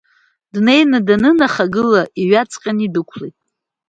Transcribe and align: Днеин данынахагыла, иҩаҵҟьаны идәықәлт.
Днеин 0.53 0.91
данынахагыла, 1.07 2.03
иҩаҵҟьаны 2.21 2.81
идәықәлт. 2.85 3.35